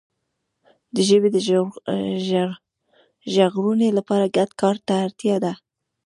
د 0.95 0.97
ژبي 1.07 1.29
د 1.35 1.37
ژغورنې 3.35 3.89
لپاره 3.97 4.25
ګډ 4.37 4.49
کار 4.61 4.75
ته 4.85 4.93
اړتیا 5.05 5.35
ده. 5.45 5.53